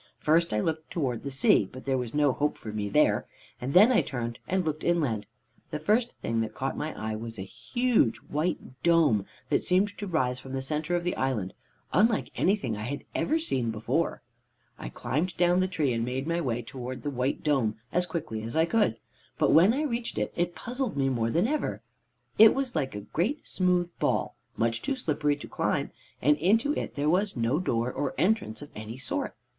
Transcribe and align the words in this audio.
First 0.17 0.51
I 0.51 0.59
looked 0.61 0.89
towards 0.89 1.23
the 1.23 1.29
sea, 1.29 1.69
but 1.71 1.85
there 1.85 1.95
was 1.95 2.15
no 2.15 2.31
hope 2.33 2.57
for 2.57 2.71
me 2.73 2.89
there, 2.89 3.27
and 3.61 3.75
then 3.75 3.91
I 3.91 4.01
turned 4.01 4.39
and 4.47 4.65
looked 4.65 4.83
inland. 4.83 5.27
The 5.69 5.77
first 5.77 6.13
thing 6.21 6.41
that 6.41 6.55
caught 6.55 6.75
my 6.75 6.91
eye 6.99 7.15
was 7.15 7.37
a 7.37 7.43
huge 7.43 8.17
white 8.17 8.81
dome, 8.81 9.27
that 9.49 9.63
seemed 9.63 9.95
to 9.99 10.07
rise 10.07 10.39
from 10.39 10.53
the 10.53 10.61
center 10.63 10.95
of 10.95 11.03
the 11.03 11.15
island, 11.15 11.53
unlike 11.93 12.31
anything 12.35 12.75
I 12.75 12.81
had 12.85 13.03
ever 13.13 13.37
seen 13.37 13.69
before. 13.69 14.23
"I 14.79 14.89
climbed 14.89 15.37
down 15.37 15.59
the 15.59 15.67
tree, 15.67 15.93
and 15.93 16.03
made 16.03 16.25
my 16.25 16.41
way 16.41 16.63
towards 16.63 17.03
the 17.03 17.11
white 17.11 17.43
dome 17.43 17.75
as 17.93 18.07
quickly 18.07 18.41
as 18.41 18.55
I 18.57 18.65
could, 18.65 18.97
but 19.37 19.51
when 19.51 19.71
I 19.71 19.83
reached 19.83 20.17
it, 20.17 20.33
it 20.35 20.55
puzzled 20.55 20.97
me 20.97 21.09
more 21.09 21.29
than 21.29 21.47
ever. 21.47 21.83
It 22.39 22.55
was 22.55 22.75
like 22.75 22.95
a 22.95 23.01
great 23.01 23.47
smooth 23.47 23.91
ball, 23.99 24.35
much 24.57 24.81
too 24.81 24.95
slippery 24.95 25.35
to 25.35 25.47
climb, 25.47 25.91
and 26.23 26.37
into 26.37 26.73
it 26.73 26.95
there 26.95 27.07
was 27.07 27.35
no 27.37 27.59
door 27.59 27.91
or 27.93 28.15
entrance 28.17 28.63
of 28.63 28.71
any 28.75 28.97
sort. 28.97 29.35